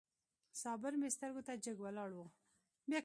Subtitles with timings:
[0.61, 2.19] صابر مې سترګو ته جګ ولاړ و.